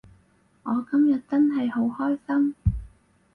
[0.63, 2.55] 我今日真係好開心